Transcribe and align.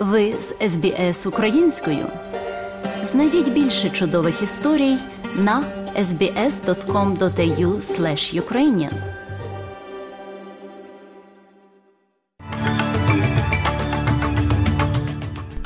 Ви 0.00 0.32
з 0.32 0.54
СБС 0.70 1.26
українською. 1.26 2.06
Знайдіть 3.12 3.52
більше 3.52 3.90
чудових 3.90 4.42
історій 4.42 4.96
на 5.36 5.64
sbs.com.au 5.98 7.80
ukrainian 8.40 8.92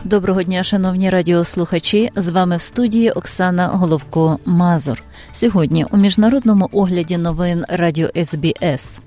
Доброго 0.04 0.42
дня, 0.42 0.62
шановні 0.62 1.10
радіослухачі. 1.10 2.10
З 2.16 2.28
вами 2.28 2.56
в 2.56 2.60
студії 2.60 3.10
Оксана 3.10 3.68
Головко 3.68 4.38
Мазур. 4.44 5.02
Сьогодні 5.32 5.86
у 5.90 5.96
міжнародному 5.96 6.68
огляді 6.72 7.16
новин 7.16 7.64
Радіо 7.68 8.08
СБС 8.24 9.00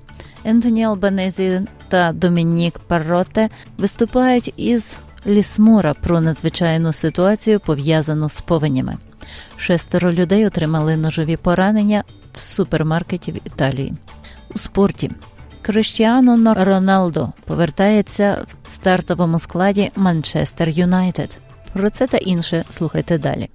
Ентоні 0.44 0.84
Албанезі 0.84 1.60
та 1.88 2.12
Домінік 2.12 2.78
Парроте 2.78 3.48
виступають 3.78 4.52
із 4.56 4.96
Лісмора 5.28 5.94
про 5.94 6.20
надзвичайну 6.20 6.92
ситуацію 6.92 7.60
пов'язану 7.60 8.28
з 8.28 8.40
повенями. 8.40 8.96
Шестеро 9.56 10.12
людей 10.12 10.46
отримали 10.46 10.96
ножові 10.96 11.36
поранення 11.36 12.04
в 12.32 12.38
супермаркеті 12.38 13.32
в 13.32 13.36
Італії. 13.46 13.94
У 14.54 14.58
спорті 14.58 15.10
Криштіано 15.62 16.54
Роналдо 16.54 17.28
повертається 17.44 18.44
в 18.62 18.70
стартовому 18.70 19.38
складі 19.38 19.90
Манчестер 19.96 20.68
Юнайтед. 20.68 21.38
Про 21.72 21.90
це 21.90 22.06
та 22.06 22.16
інше 22.16 22.64
слухайте 22.68 23.18
далі. 23.18 23.48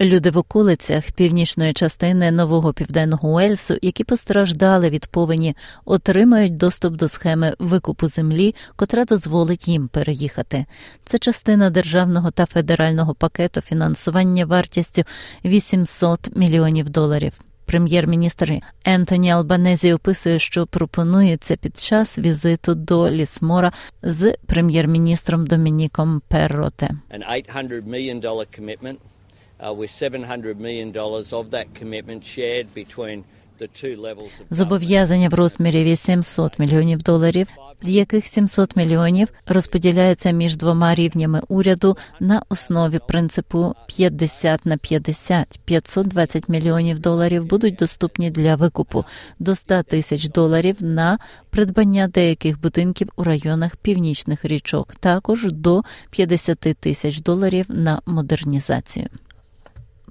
Люди 0.00 0.30
в 0.30 0.38
околицях 0.38 1.12
північної 1.12 1.72
частини 1.72 2.30
нового 2.30 2.72
південного 2.72 3.28
Уельсу, 3.28 3.76
які 3.82 4.04
постраждали 4.04 4.90
від 4.90 5.06
повені, 5.06 5.56
отримають 5.84 6.56
доступ 6.56 6.94
до 6.94 7.08
схеми 7.08 7.54
викупу 7.58 8.08
землі, 8.08 8.54
котра 8.76 9.04
дозволить 9.04 9.68
їм 9.68 9.88
переїхати. 9.88 10.66
Це 11.06 11.18
частина 11.18 11.70
державного 11.70 12.30
та 12.30 12.46
федерального 12.46 13.14
пакету 13.14 13.60
фінансування 13.60 14.46
вартістю 14.46 15.02
800 15.44 16.36
мільйонів 16.36 16.90
доларів. 16.90 17.32
Прем'єр-міністр 17.66 18.60
Ентоні 18.84 19.30
Албанезі 19.30 19.92
описує, 19.92 20.38
що 20.38 20.66
пропонується 20.66 21.56
під 21.56 21.78
час 21.80 22.18
візиту 22.18 22.74
до 22.74 23.10
Лісмора 23.10 23.72
з 24.02 24.36
прем'єр-міністром 24.46 25.46
Домініком 25.46 26.22
Перроте. 26.28 26.90
Зобов'язання 34.50 35.28
в 35.28 35.34
розмірі 35.34 35.84
800 35.84 36.58
мільйонів 36.58 37.02
доларів, 37.02 37.48
з 37.82 37.90
яких 37.90 38.26
700 38.26 38.76
мільйонів 38.76 39.28
розподіляється 39.46 40.30
між 40.30 40.56
двома 40.56 40.94
рівнями 40.94 41.42
уряду 41.48 41.96
на 42.20 42.42
основі 42.48 43.00
принципу 43.08 43.74
50 43.86 44.66
на 44.66 44.76
50. 44.76 45.60
520 45.64 46.48
мільйонів 46.48 46.98
доларів 46.98 47.44
будуть 47.44 47.74
доступні 47.74 48.30
для 48.30 48.56
викупу 48.56 49.04
до 49.38 49.56
100 49.56 49.82
тисяч 49.82 50.28
доларів 50.28 50.76
на 50.80 51.18
придбання 51.50 52.08
деяких 52.08 52.60
будинків 52.60 53.08
у 53.16 53.22
районах 53.22 53.76
північних 53.76 54.44
річок, 54.44 54.94
також 54.94 55.52
до 55.52 55.82
50 56.10 56.58
тисяч 56.58 57.20
доларів 57.20 57.66
на 57.68 58.00
модернізацію. 58.06 59.08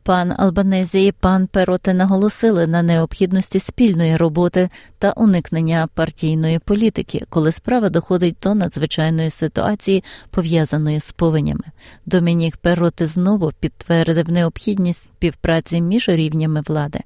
Пан 0.06 0.34
Албанезі 0.38 1.06
і 1.06 1.12
пан 1.12 1.48
Пероте 1.48 1.94
наголосили 1.94 2.68
на 2.68 2.84
необхідності 2.84 3.59
спільної 3.59 4.18
роботи 4.18 4.70
та 5.00 5.12
уникнення 5.12 5.88
партійної 5.94 6.59
політики, 6.59 7.25
коли 7.30 7.52
справа 7.52 7.90
доходить 7.90 8.36
до 8.41 8.56
надзвичайної 8.56 9.30
ситуації, 9.30 10.03
пов'язаної 10.31 11.00
з 11.00 11.12
повенями. 11.12 11.64
Домінік 12.06 12.58
Пероте 12.58 13.08
знову 13.08 13.52
підтвердив 13.59 14.30
необхідність 14.30 15.03
співпраці 15.03 15.81
між 15.81 16.09
рівнями 16.09 16.64
влади. 16.68 17.00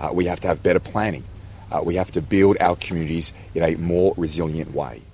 Uh, 0.00 0.14
we 0.14 0.24
have 0.30 0.40
to 0.44 0.48
have 0.48 0.62
better 0.62 0.82
planning. 0.92 1.22
Uh, 1.72 1.82
we 1.88 1.94
have 1.94 2.10
to 2.12 2.20
build 2.20 2.54
our 2.66 2.76
communities 2.86 3.26
in 3.54 3.62
a 3.62 3.70
more 3.92 4.10
resilient 4.24 4.70
way. 4.74 5.05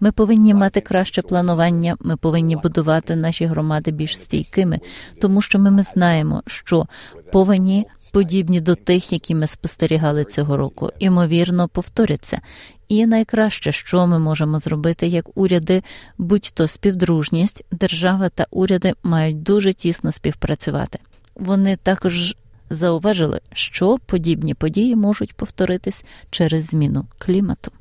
Ми 0.00 0.12
повинні 0.12 0.54
мати 0.54 0.80
краще 0.80 1.22
планування. 1.22 1.96
Ми 2.00 2.16
повинні 2.16 2.56
будувати 2.56 3.16
наші 3.16 3.46
громади 3.46 3.90
більш 3.90 4.18
стійкими, 4.18 4.80
тому 5.20 5.42
що 5.42 5.58
ми, 5.58 5.70
ми 5.70 5.82
знаємо, 5.82 6.42
що 6.46 6.86
повені 7.32 7.86
подібні 8.12 8.60
до 8.60 8.74
тих, 8.74 9.12
які 9.12 9.34
ми 9.34 9.46
спостерігали 9.46 10.24
цього 10.24 10.56
року, 10.56 10.90
імовірно 10.98 11.68
повторяться. 11.68 12.40
І 12.88 13.06
найкраще, 13.06 13.72
що 13.72 14.06
ми 14.06 14.18
можемо 14.18 14.58
зробити, 14.58 15.06
як 15.06 15.38
уряди, 15.38 15.82
будь-то 16.18 16.68
співдружність, 16.68 17.64
держава 17.70 18.28
та 18.28 18.46
уряди 18.50 18.94
мають 19.02 19.42
дуже 19.42 19.72
тісно 19.72 20.12
співпрацювати. 20.12 20.98
Вони 21.34 21.76
також 21.76 22.36
зауважили, 22.70 23.40
що 23.52 23.98
подібні 24.06 24.54
події 24.54 24.96
можуть 24.96 25.34
повторитись 25.34 26.04
через 26.30 26.66
зміну 26.66 27.06
клімату. 27.18 27.72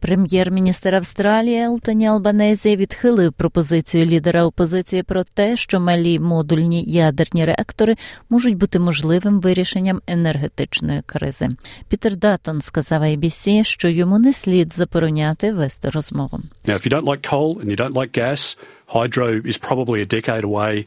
Прем'єр-міністр 0.00 0.94
Австралії 0.94 1.58
Елтоні 1.58 2.06
Албанезі 2.06 2.76
відхилив 2.76 3.32
пропозицію 3.32 4.06
лідера 4.06 4.44
опозиції 4.44 5.02
про 5.02 5.24
те, 5.24 5.56
що 5.56 5.80
малі 5.80 6.18
модульні 6.18 6.84
ядерні 6.84 7.44
реактори 7.44 7.96
можуть 8.30 8.56
бути 8.56 8.78
можливим 8.78 9.40
вирішенням 9.40 10.00
енергетичної 10.06 11.02
кризи. 11.06 11.48
Пітер 11.88 12.16
Датон 12.16 12.60
сказав 12.60 13.02
ABC, 13.02 13.64
що 13.64 13.88
йому 13.88 14.18
не 14.18 14.32
слід 14.32 14.72
забороняти 14.76 15.52
вести 15.52 15.90
розмову. 15.90 16.40
Now, 16.66 16.74
if 16.74 16.86
you 16.86 16.92
don't 16.92 17.04
like 17.04 17.32
coal 17.32 17.60
and 17.60 17.70
you 17.70 17.76
don't 17.76 17.94
like 17.94 18.12
gas, 18.18 18.56
hydro 18.86 19.28
is 19.46 19.58
probably 19.58 20.00
a 20.00 20.06
decade 20.06 20.44
away. 20.44 20.86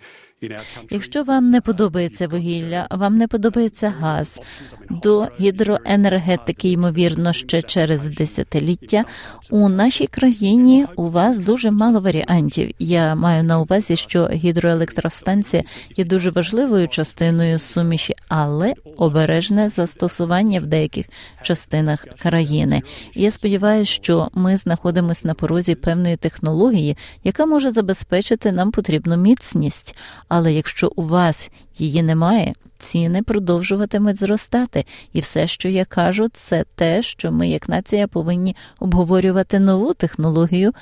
Якщо 0.89 1.23
вам 1.23 1.50
не 1.50 1.61
подобається 1.61 2.27
вугілля, 2.27 2.88
вам 2.91 3.16
не 3.16 3.27
подобається 3.27 3.94
газ 4.00 4.41
до 4.89 5.27
гідроенергетики, 5.39 6.72
ймовірно, 6.72 7.33
ще 7.33 7.61
через 7.61 8.05
десятиліття. 8.05 9.05
У 9.49 9.69
нашій 9.69 10.07
країні 10.07 10.85
у 10.95 11.09
вас 11.09 11.39
дуже 11.39 11.72
мало 11.72 11.99
варіантів. 11.99 12.72
Я 12.79 13.16
маю 13.16 13.44
на 13.44 13.59
увазі, 13.59 13.95
що 13.95 14.28
гідроелектростанція 14.28 15.63
є 15.97 16.05
дуже 16.05 16.31
важливою 16.31 16.88
частиною 16.88 17.59
суміші, 17.59 18.13
але 18.28 18.73
обережне 18.97 19.69
застосування 19.69 20.59
в 20.59 20.66
деяких 20.66 21.05
частинах 21.41 22.05
країни. 22.22 22.81
Я 23.16 23.31
сподіваюся, 23.31 23.91
що 23.91 24.29
ми 24.33 24.57
знаходимося 24.57 25.22
на 25.23 25.33
порозі 25.33 25.75
певної 25.75 26.16
технології, 26.16 26.97
яка 27.23 27.45
може 27.45 27.72
забезпечити 27.72 28.51
нам 28.51 28.72
потрібну 28.72 29.17
міцність. 29.17 29.95
Але 30.29 30.53
якщо 30.53 30.91
у 30.95 31.03
вас 31.03 31.51
її 31.78 32.03
немає, 32.03 32.53
ціни 32.78 33.23
продовжуватимуть 33.23 34.19
зростати, 34.19 34.85
і 35.13 35.19
все, 35.19 35.47
що 35.47 35.69
я 35.69 35.85
кажу, 35.85 36.28
це 36.34 36.66
те, 36.75 37.01
що 37.01 37.31
ми, 37.31 37.50
як 37.50 37.69
нація, 37.69 38.07
повинні 38.07 38.56
обговорювати 38.79 39.59
нову 39.59 39.94
технологію 39.94 40.73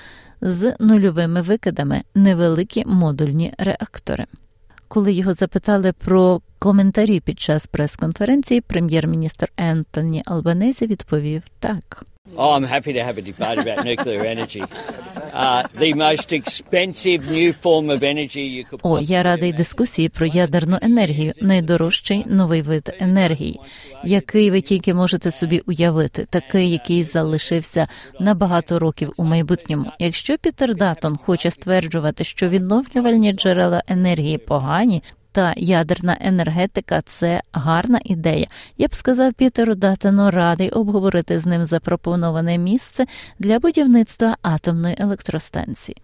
з 0.41 0.75
нульовими 0.79 1.41
викидами, 1.41 2.03
невеликі 2.15 2.83
модульні 2.85 3.53
реактори. 3.57 4.25
Коли 4.87 5.13
його 5.13 5.33
запитали 5.33 5.93
про 5.93 6.41
коментарі 6.59 7.19
під 7.19 7.39
час 7.39 7.67
прес-конференції, 7.67 8.61
прем'єр-міністр 8.61 9.47
Ентоні 9.57 10.23
Албанезі 10.25 10.87
відповів 10.87 11.43
так. 11.59 12.05
Oh, 12.35 12.59
I'm 12.59 12.65
happy 12.65 12.93
to 12.93 13.01
have 13.03 13.17
a 13.17 13.21
debate 13.21 13.57
about 13.57 13.85
nuclear 13.85 14.25
energy. 14.25 14.63
О, 18.83 18.99
я 18.99 19.23
радий 19.23 19.53
дискусії 19.53 20.09
про 20.09 20.25
ядерну 20.25 20.77
енергію, 20.81 21.33
найдорожчий 21.41 22.23
новий 22.27 22.61
вид 22.61 22.95
енергії, 22.99 23.59
який 24.03 24.51
ви 24.51 24.61
тільки 24.61 24.93
можете 24.93 25.31
собі 25.31 25.59
уявити, 25.59 26.27
такий, 26.29 26.71
який 26.71 27.03
залишився 27.03 27.87
на 28.19 28.33
багато 28.33 28.79
років 28.79 29.13
у 29.17 29.23
майбутньому. 29.23 29.91
Якщо 29.99 30.37
Пітер 30.37 30.75
Датон 30.75 31.17
хоче 31.17 31.51
стверджувати, 31.51 32.23
що 32.23 32.47
відновлювальні 32.47 33.33
джерела 33.33 33.83
енергії 33.87 34.37
погані, 34.37 35.03
та 35.37 35.53
ядерна 35.57 36.17
енергетика 36.21 37.01
це 37.01 37.41
гарна 37.51 37.99
ідея. 38.03 38.47
Я 38.77 38.87
б 38.87 38.95
сказав 38.95 39.33
Пітеру 39.33 39.75
Датану 39.75 40.31
радий 40.31 40.69
обговорити 40.69 41.39
з 41.39 41.45
ним 41.45 41.65
запропоноване 41.65 42.57
місце 42.57 43.05
для 43.39 43.59
будівництва 43.59 44.37
атомної 44.41 44.95
електростанції. 44.99 45.97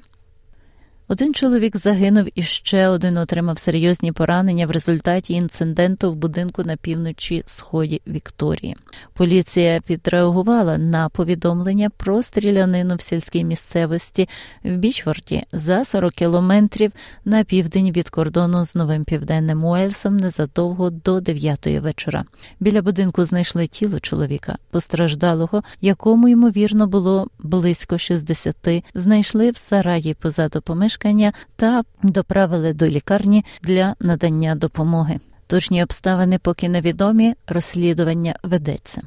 Один 1.08 1.34
чоловік 1.34 1.78
загинув 1.78 2.28
і 2.36 2.44
ще 2.44 2.88
один 2.88 3.18
отримав 3.18 3.60
серйозні 3.60 4.12
поранення 4.12 4.68
в 4.68 4.72
результаті 4.72 5.34
інциденту 5.34 6.12
в 6.12 6.16
будинку 6.16 6.64
на 6.64 6.76
півночі 6.76 7.44
сході 7.46 8.02
Вікторії. 8.08 8.76
Поліція 9.14 9.80
відреагувала 9.90 10.78
на 10.78 11.10
повідомлення 11.10 11.90
про 11.98 12.24
стрілянину 12.24 12.96
в 12.96 13.02
сільській 13.02 13.44
місцевості 13.44 14.30
в 14.64 14.76
Бічворті 14.78 15.44
за 15.52 15.86
40 15.86 16.14
кілометрів 16.14 16.92
на 17.26 17.44
південь 17.44 17.92
від 17.92 18.10
кордону 18.10 18.66
з 18.66 18.76
новим 18.76 19.04
південним 19.04 19.66
Уельсом 19.66 20.18
незадовго 20.18 20.90
до 20.90 21.22
9 21.22 21.68
вечора. 21.68 22.26
Біля 22.60 22.82
будинку 22.82 23.26
знайшли 23.26 23.68
тіло 23.68 24.00
чоловіка, 24.00 24.58
постраждалого, 24.72 25.64
якому 25.82 26.28
ймовірно 26.28 26.88
було 26.88 27.28
близько 27.40 27.98
60, 27.98 28.56
знайшли 28.94 29.52
в 29.52 29.58
сараї 29.58 30.14
позаду 30.14 30.62
помешкання 30.62 30.93
помешкання 30.94 31.34
та 31.56 31.84
доправили 32.04 32.74
до 32.74 32.88
лікарні 32.88 33.45
для 33.62 33.95
надання 34.00 34.56
допомоги. 34.56 35.19
Точні 35.48 35.84
обставини 35.84 36.40
поки 36.40 36.69
невідомі, 36.69 37.36
розслідування 37.48 38.36
ведеться. 38.44 39.01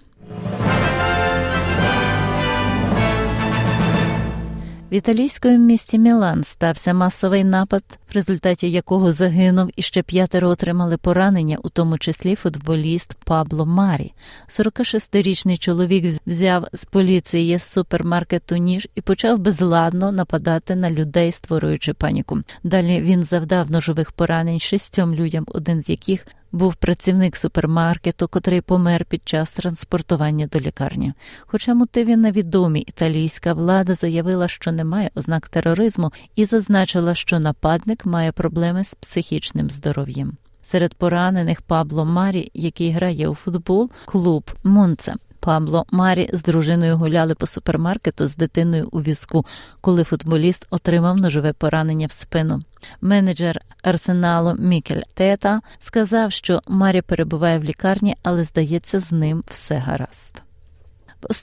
В 4.91 4.95
італійському 4.95 5.59
місті 5.59 5.99
Мілан 5.99 6.45
стався 6.45 6.95
масовий 6.95 7.45
напад, 7.45 7.83
в 8.11 8.15
результаті 8.15 8.71
якого 8.71 9.13
загинув 9.13 9.71
і 9.77 9.83
ще 9.83 10.03
п'ятеро 10.03 10.49
отримали 10.49 10.97
поранення, 10.97 11.59
у 11.63 11.69
тому 11.69 11.99
числі 11.99 12.35
футболіст 12.35 13.15
Пабло 13.25 13.67
Марі. 13.67 14.13
46-річний 14.49 15.59
чоловік 15.59 16.21
взяв 16.27 16.67
з 16.73 16.85
поліції 16.85 17.59
супермаркету 17.59 18.57
ніж 18.57 18.89
і 18.95 19.01
почав 19.01 19.39
безладно 19.39 20.13
нападати 20.13 20.77
на 20.77 20.91
людей, 20.91 21.33
створюючи 21.33 21.93
паніку. 21.93 22.39
Далі 22.63 23.01
він 23.01 23.23
завдав 23.23 23.71
ножових 23.71 24.13
поранень 24.13 24.61
шістьом 24.61 25.15
людям, 25.15 25.45
один 25.49 25.83
з 25.83 25.91
яких 25.91 26.27
був 26.53 26.75
працівник 26.75 27.37
супермаркету, 27.37 28.29
котрий 28.29 28.61
помер 28.61 29.05
під 29.05 29.29
час 29.29 29.53
транспортування 29.53 30.47
до 30.47 30.61
лікарні. 30.61 31.13
Хоча 31.41 31.75
мотиви 31.75 32.17
невідомі, 32.17 32.81
італійська 32.81 33.53
влада 33.53 33.95
заявила, 33.95 34.49
що 34.49 34.73
немає 34.73 35.11
ознак 35.15 35.49
тероризму, 35.49 36.13
і 36.37 36.45
зазначила, 36.45 37.15
що 37.15 37.39
нападник 37.41 38.06
має 38.07 38.33
проблеми 38.33 38.85
з 38.85 38.95
психічним 38.95 39.71
здоров'ям. 39.71 40.33
Серед 40.63 40.95
поранених 40.95 41.63
Пабло 41.63 42.05
Марі, 42.05 42.51
який 42.55 42.91
грає 42.91 43.29
у 43.29 43.35
футбол, 43.35 43.91
клуб 44.05 44.51
Монца. 44.65 45.15
Пабло 45.41 45.85
Марі 45.91 46.31
з 46.33 46.43
дружиною 46.43 46.97
гуляли 46.97 47.35
по 47.35 47.47
супермаркету 47.47 48.27
з 48.27 48.37
дитиною 48.37 48.89
у 48.93 49.01
візку, 49.01 49.47
коли 49.81 50.05
футболіст 50.05 50.67
отримав 50.71 51.17
ножове 51.17 51.53
поранення 51.53 52.07
в 52.07 52.13
спину. 52.13 52.63
Менеджер 53.01 53.61
арсеналу 53.83 54.57
Мікель 54.59 55.03
Тета 55.15 55.61
сказав, 55.79 56.33
що 56.33 56.61
Марі 56.69 57.03
перебуває 57.03 57.59
в 57.59 57.65
лікарні, 57.65 58.17
але 58.23 58.45
здається, 58.45 59.01
з 59.01 59.13
ним 59.13 59.43
все 59.47 59.79
гаразд. 59.79 60.46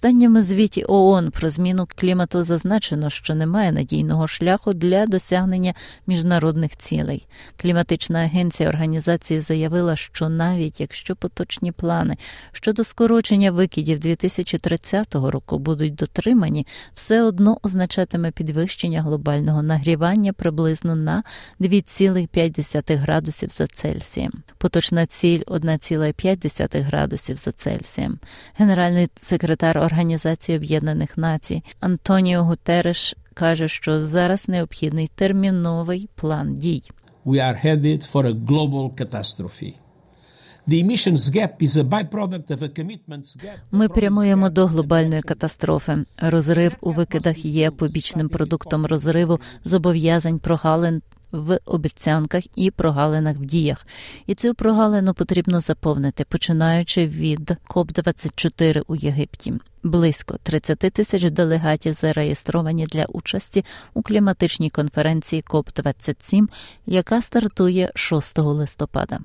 Останньому 0.03 0.41
звіті 0.41 0.85
ООН 0.87 1.31
про 1.31 1.49
зміну 1.49 1.87
клімату 1.95 2.43
зазначено, 2.43 3.09
що 3.09 3.35
немає 3.35 3.71
надійного 3.71 4.27
шляху 4.27 4.73
для 4.73 5.05
досягнення 5.05 5.73
міжнародних 6.07 6.77
цілей. 6.77 7.27
Кліматична 7.57 8.19
агенція 8.19 8.69
організації 8.69 9.41
заявила, 9.41 9.95
що 9.95 10.29
навіть 10.29 10.79
якщо 10.79 11.15
поточні 11.15 11.71
плани 11.71 12.17
щодо 12.51 12.83
скорочення 12.83 13.51
викидів 13.51 13.99
2030 13.99 15.15
року 15.15 15.59
будуть 15.59 15.95
дотримані, 15.95 16.67
все 16.93 17.21
одно 17.21 17.57
означатиме 17.63 18.31
підвищення 18.31 19.01
глобального 19.01 19.63
нагрівання 19.63 20.33
приблизно 20.33 20.95
на 20.95 21.23
2,5 21.59 22.97
градусів 22.97 23.49
за 23.49 23.67
Цельсієм. 23.67 24.31
Поточна 24.57 25.05
ціль 25.05 25.41
1,5 25.47 26.83
градусів 26.83 27.35
за 27.35 27.51
Цельсієм. 27.51 28.19
Генеральний 28.57 29.09
секретар 29.21 29.73
секретар 29.73 29.92
Організації 29.93 30.57
Об'єднаних 30.57 31.17
Націй 31.17 31.63
Антоніо 31.79 32.43
Гутереш 32.43 33.15
каже, 33.33 33.67
що 33.67 34.01
зараз 34.01 34.49
необхідний 34.49 35.11
терміновий 35.15 36.09
план 36.15 36.55
дій. 36.55 36.83
We 37.25 37.35
are 37.35 37.65
headed 37.65 38.11
for 38.11 38.25
a 38.25 38.45
global 38.45 38.93
catastrophe. 39.01 39.73
Ми 43.71 43.89
прямуємо 43.89 44.49
до 44.49 44.65
глобальної 44.67 45.21
катастрофи. 45.21 45.97
Розрив 46.17 46.75
у 46.81 46.91
викидах 46.91 47.45
є 47.45 47.71
побічним 47.71 48.29
продуктом 48.29 48.85
розриву 48.85 49.39
зобов'язань 49.65 50.39
прогалин 50.39 51.01
в 51.33 51.59
обіцянках 51.65 52.43
і 52.55 52.71
прогалинах 52.71 53.37
в 53.37 53.45
діях. 53.45 53.87
І 54.27 54.35
цю 54.35 54.53
прогалину 54.53 55.13
потрібно 55.13 55.59
заповнити, 55.59 56.25
починаючи 56.29 57.07
від 57.07 57.57
КОП 57.67 57.91
24 57.91 58.81
у 58.87 58.95
Єгипті. 58.95 59.53
Близько 59.83 60.37
30 60.43 60.79
тисяч 60.79 61.23
делегатів 61.23 61.93
зареєстровані 61.93 62.85
для 62.85 63.05
участі 63.05 63.65
у 63.93 64.01
кліматичній 64.01 64.69
конференції 64.69 65.41
КОП 65.41 65.69
27 65.75 66.49
яка 66.85 67.21
стартує 67.21 67.91
6 67.95 68.39
листопада. 68.39 69.19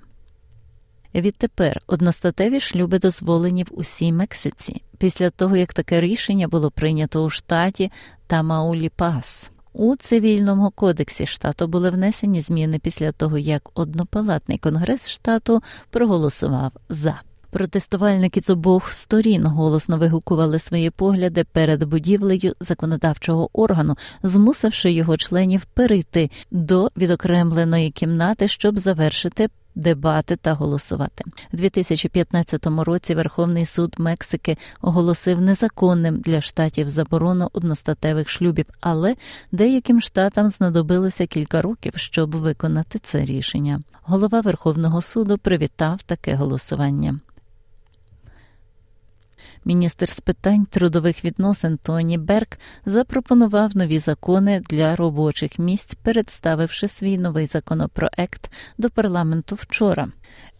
Відтепер 1.14 1.80
одностатеві 1.86 2.60
шлюби 2.60 2.98
дозволені 2.98 3.64
в 3.64 3.68
усій 3.70 4.12
Мексиці 4.12 4.82
після 4.98 5.30
того, 5.30 5.56
як 5.56 5.74
таке 5.74 6.00
рішення 6.00 6.48
було 6.48 6.70
прийнято 6.70 7.24
у 7.24 7.30
штаті 7.30 7.92
Тамауліпас. 8.26 9.50
У 9.72 9.96
цивільному 9.96 10.70
кодексі 10.70 11.26
штату 11.26 11.68
були 11.68 11.90
внесені 11.90 12.40
зміни 12.40 12.78
після 12.78 13.12
того, 13.12 13.38
як 13.38 13.70
однопалатний 13.74 14.58
конгрес 14.58 15.10
штату 15.10 15.62
проголосував 15.90 16.72
за. 16.88 17.20
Протестувальники 17.50 18.40
з 18.40 18.50
обох 18.50 18.92
сторін 18.92 19.46
голосно 19.46 19.98
вигукували 19.98 20.58
свої 20.58 20.90
погляди 20.90 21.44
перед 21.44 21.84
будівлею 21.84 22.54
законодавчого 22.60 23.50
органу, 23.52 23.96
змусивши 24.22 24.92
його 24.92 25.16
членів 25.16 25.64
перейти 25.64 26.30
до 26.50 26.88
відокремленої 26.96 27.90
кімнати, 27.90 28.48
щоб 28.48 28.78
завершити 28.78 29.48
дебати 29.78 30.36
та 30.36 30.52
голосувати. 30.54 31.24
У 31.52 31.56
2015 31.56 32.66
році 32.66 33.14
Верховний 33.14 33.64
суд 33.64 33.94
Мексики 33.98 34.56
оголосив 34.80 35.40
незаконним 35.40 36.20
для 36.20 36.40
штатів 36.40 36.90
заборону 36.90 37.50
одностатевих 37.52 38.28
шлюбів, 38.28 38.66
але 38.80 39.14
деяким 39.52 40.00
штатам 40.00 40.48
знадобилося 40.48 41.26
кілька 41.26 41.62
років, 41.62 41.92
щоб 41.96 42.36
виконати 42.36 42.98
це 42.98 43.22
рішення. 43.22 43.80
Голова 44.02 44.40
Верховного 44.40 45.02
суду 45.02 45.38
привітав 45.38 46.02
таке 46.02 46.34
голосування. 46.34 47.20
Міністр 49.64 50.08
з 50.08 50.20
питань 50.20 50.66
трудових 50.66 51.24
відносин 51.24 51.78
Тоні 51.82 52.18
Берк 52.18 52.58
запропонував 52.86 53.76
нові 53.76 53.98
закони 53.98 54.62
для 54.70 54.96
робочих 54.96 55.58
місць, 55.58 55.94
представивши 55.94 56.88
свій 56.88 57.18
новий 57.18 57.46
законопроект 57.46 58.52
до 58.78 58.90
парламенту 58.90 59.54
вчора. 59.54 60.08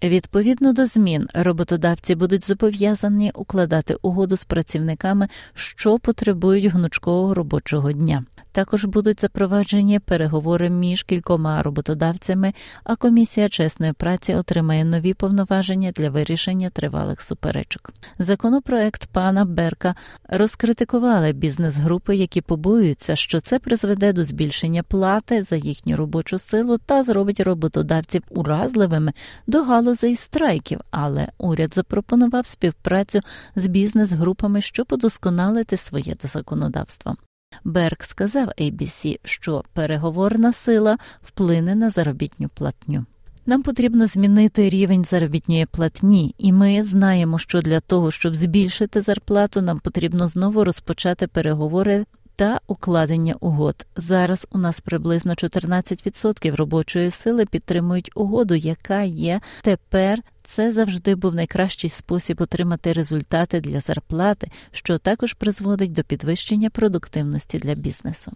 Відповідно 0.03 0.73
до 0.73 0.87
змін, 0.87 1.29
роботодавці 1.35 2.15
будуть 2.15 2.47
зобов'язані 2.47 3.33
укладати 3.35 3.97
угоду 4.03 4.37
з 4.37 4.45
працівниками, 4.45 5.29
що 5.55 5.99
потребують 5.99 6.65
гнучкового 6.65 7.35
робочого 7.35 7.93
дня. 7.93 8.25
Також 8.53 8.85
будуть 8.85 9.21
запроваджені 9.21 9.99
переговори 9.99 10.71
між 10.71 11.03
кількома 11.03 11.63
роботодавцями, 11.63 12.53
а 12.85 12.97
комісія 12.97 13.49
чесної 13.49 13.93
праці 13.93 14.35
отримає 14.35 14.85
нові 14.85 15.15
повноваження 15.15 15.93
для 15.93 16.11
вирішення 16.11 16.71
тривалих 16.71 17.23
суперечок. 17.23 17.93
Законопроект 18.19 19.07
пана 19.07 19.45
Берка 19.45 19.95
розкритикували 20.29 21.33
бізнес-групи, 21.33 22.17
які 22.17 22.41
побоюються, 22.41 23.17
що 23.17 23.41
це 23.41 23.59
призведе 23.59 24.13
до 24.13 24.25
збільшення 24.25 24.83
плати 24.83 25.43
за 25.43 25.57
їхню 25.57 25.97
робочу 25.97 26.39
силу 26.39 26.79
та 26.79 27.03
зробить 27.03 27.41
роботодавців 27.41 28.23
уразливими 28.31 29.13
до 29.47 29.58
галузей 29.65 30.17
страйків. 30.17 30.81
Але 30.91 31.29
уряд 31.39 31.75
запропонував 31.75 32.47
співпрацю 32.47 33.21
з 33.57 33.67
бізнес-групами, 33.67 34.61
щоб 34.61 34.87
удосконалити 34.91 35.77
своє 35.77 36.15
законодавство. 36.23 37.17
Берк 37.65 38.03
сказав 38.05 38.49
ABC, 38.49 39.19
що 39.25 39.65
переговорна 39.73 40.53
сила 40.53 40.99
вплине 41.23 41.75
на 41.75 41.91
заробітню 41.91 42.49
платню. 42.49 43.07
Нам 43.49 43.63
потрібно 43.63 44.07
змінити 44.07 44.71
рівень 44.71 45.05
заробітної 45.05 45.67
платні, 45.67 46.35
і 46.39 46.53
ми 46.53 46.85
знаємо, 46.85 47.39
що 47.39 47.61
для 47.61 47.81
того, 47.81 48.11
щоб 48.11 48.35
збільшити 48.35 49.01
зарплату, 49.01 49.63
нам 49.63 49.79
потрібно 49.79 50.29
знову 50.29 50.65
розпочати 50.65 51.27
переговори 51.27 52.05
та 52.39 52.61
укладення 52.67 53.35
угод. 53.41 53.87
Зараз 53.97 54.47
у 54.51 54.59
нас 54.59 54.81
приблизно 54.81 55.33
14% 55.33 56.57
робочої 56.57 57.11
сили 57.11 57.47
підтримують 57.47 58.11
угоду, 58.15 58.55
яка 58.55 59.03
є 59.03 59.41
тепер 59.63 60.23
це 60.45 60.73
завжди 60.73 61.15
був 61.15 61.35
найкращий 61.35 61.91
спосіб 61.91 62.41
отримати 62.41 62.93
результати 62.93 63.61
для 63.61 63.81
зарплати, 63.81 64.51
що 64.73 64.99
також 64.99 65.33
призводить 65.33 65.93
до 65.93 66.05
підвищення 66.05 66.71
продуктивності 66.71 67.59
для 67.59 67.75
бізнесу. 67.75 68.33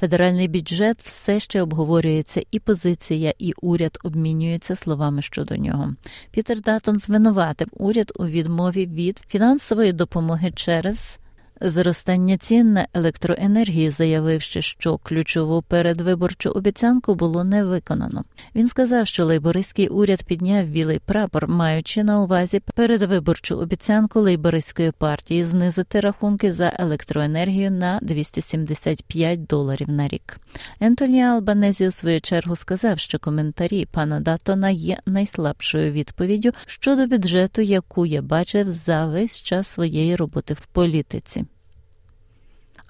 Федеральний 0.00 0.48
бюджет 0.48 1.02
все 1.02 1.40
ще 1.40 1.62
обговорюється, 1.62 2.42
і 2.50 2.60
позиція, 2.60 3.34
і 3.38 3.52
уряд 3.62 3.98
обмінюються 4.04 4.76
словами 4.76 5.22
щодо 5.22 5.56
нього. 5.56 5.94
Пітер 6.30 6.60
Датон 6.60 6.96
звинуватив 7.00 7.68
уряд 7.72 8.12
у 8.16 8.26
відмові 8.26 8.86
від 8.86 9.22
фінансової 9.28 9.92
допомоги 9.92 10.50
через 10.50 11.18
Зростання 11.60 12.38
цін 12.38 12.72
на 12.72 12.86
електроенергію, 12.94 13.90
заявивши, 13.90 14.62
що 14.62 14.98
ключову 14.98 15.62
передвиборчу 15.62 16.50
обіцянку 16.50 17.14
було 17.14 17.44
не 17.44 17.64
виконано. 17.64 18.24
Він 18.54 18.68
сказав, 18.68 19.06
що 19.06 19.24
лейбористський 19.24 19.88
уряд 19.88 20.24
підняв 20.24 20.66
білий 20.66 20.98
прапор, 20.98 21.48
маючи 21.48 22.04
на 22.04 22.20
увазі 22.20 22.60
передвиборчу 22.74 23.56
обіцянку 23.56 24.20
лейбористської 24.20 24.90
партії 24.90 25.44
знизити 25.44 26.00
рахунки 26.00 26.52
за 26.52 26.72
електроенергію 26.78 27.70
на 27.70 27.98
275 28.02 29.46
доларів 29.46 29.90
на 29.90 30.08
рік. 30.08 30.40
Ентоні 30.80 31.22
Албанезі 31.24 31.88
у 31.88 31.90
свою 31.90 32.20
чергу 32.20 32.56
сказав, 32.56 32.98
що 32.98 33.18
коментарі 33.18 33.86
пана 33.92 34.20
Датона 34.20 34.70
є 34.70 34.98
найслабшою 35.06 35.92
відповіддю 35.92 36.52
щодо 36.66 37.06
бюджету, 37.06 37.62
яку 37.62 38.06
я 38.06 38.22
бачив 38.22 38.70
за 38.70 39.06
весь 39.06 39.42
час 39.42 39.66
своєї 39.66 40.16
роботи 40.16 40.54
в 40.54 40.66
політиці. 40.66 41.45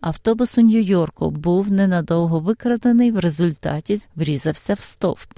Автобус 0.07 0.59
у 0.59 0.61
Нью-Йорку 0.61 1.31
був 1.31 1.71
ненадовго 1.71 2.41
викрадений, 2.41 3.11
в 3.11 3.19
результаті 3.19 4.03
врізався 4.17 4.75
в 4.75 4.81
стовп. 4.81 5.33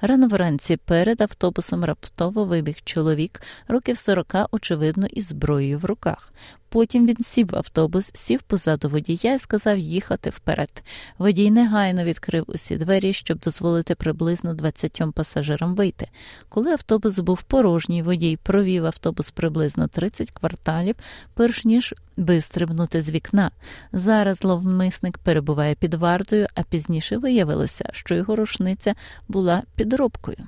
Рано 0.00 0.28
вранці 0.28 0.76
перед 0.76 1.20
автобусом 1.20 1.84
раптово 1.84 2.44
вибіг 2.44 2.76
чоловік, 2.84 3.42
років 3.68 3.98
40, 3.98 4.34
очевидно, 4.50 5.06
із 5.06 5.28
зброєю 5.28 5.78
в 5.78 5.84
руках. 5.84 6.32
Потім 6.72 7.06
він 7.06 7.16
сів 7.24 7.46
в 7.46 7.56
автобус, 7.56 8.10
сів 8.14 8.42
позаду 8.42 8.88
водія 8.88 9.34
і 9.34 9.38
сказав 9.38 9.78
їхати 9.78 10.30
вперед. 10.30 10.84
Водій 11.18 11.50
негайно 11.50 12.04
відкрив 12.04 12.44
усі 12.46 12.76
двері, 12.76 13.12
щоб 13.12 13.38
дозволити 13.38 13.94
приблизно 13.94 14.54
20 14.54 15.02
пасажирам 15.14 15.74
вийти. 15.74 16.08
Коли 16.48 16.72
автобус 16.72 17.18
був 17.18 17.42
порожній, 17.42 18.02
водій 18.02 18.38
провів 18.42 18.86
автобус 18.86 19.30
приблизно 19.30 19.88
30 19.88 20.30
кварталів, 20.30 20.94
перш 21.34 21.64
ніж 21.64 21.94
вистрибнути 22.16 23.02
з 23.02 23.10
вікна. 23.10 23.50
Зараз 23.92 24.36
зловмисник 24.36 25.18
перебуває 25.18 25.74
під 25.74 25.94
вартою, 25.94 26.46
а 26.54 26.62
пізніше 26.62 27.16
виявилося, 27.16 27.90
що 27.92 28.14
його 28.14 28.36
рушниця 28.36 28.94
була 29.28 29.62
підробкою. 29.76 30.38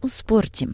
У 0.00 0.08
спорті 0.08 0.68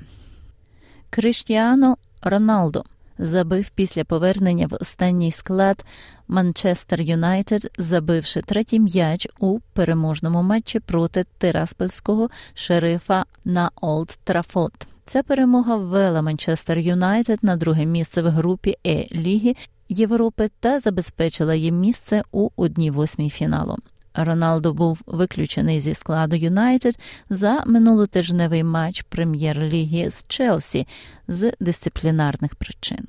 Криштіано 1.10 1.96
Роналдо 2.22 2.84
забив 3.20 3.70
після 3.70 4.04
повернення 4.04 4.66
в 4.66 4.74
останній 4.80 5.30
склад 5.30 5.84
Манчестер 6.28 7.00
Юнайтед, 7.00 7.70
забивши 7.78 8.42
третій 8.42 8.80
м'яч 8.80 9.28
у 9.40 9.58
переможному 9.72 10.42
матчі 10.42 10.80
проти 10.80 11.24
Тираспольського 11.38 12.30
шерифа 12.54 13.24
на 13.44 13.70
Олд 13.80 14.18
Трафот. 14.24 14.72
Ця 15.06 15.22
перемога 15.22 15.76
ввела 15.76 16.22
Манчестер 16.22 16.78
Юнайтед 16.78 17.38
на 17.42 17.56
друге 17.56 17.86
місце 17.86 18.22
в 18.22 18.28
групі 18.28 18.76
Е 18.86 19.06
Ліги 19.12 19.54
Європи 19.88 20.50
та 20.60 20.80
забезпечила 20.80 21.54
їм 21.54 21.80
місце 21.80 22.22
у 22.32 22.48
одній 22.56 22.90
восьмій 22.90 23.30
фіналу. 23.30 23.76
Роналдо 24.14 24.72
був 24.72 25.00
виключений 25.06 25.80
зі 25.80 25.94
складу 25.94 26.36
Юнайтед 26.36 26.98
за 27.30 27.62
минулотижневий 27.66 28.64
матч 28.64 29.02
прем'єр-ліги 29.02 30.10
з 30.10 30.24
Челсі 30.28 30.86
з 31.28 31.52
дисциплінарних 31.60 32.54
причин. 32.54 33.08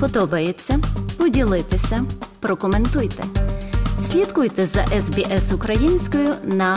Подобається 0.00 0.78
поділитися, 1.18 2.04
прокоментуйте. 2.40 3.45
Слідкуйте 4.10 4.66
за 4.66 4.80
SBS 4.80 5.54
українською 5.54 6.34
на 6.44 6.76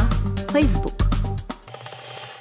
Фейсбук. 0.51 0.98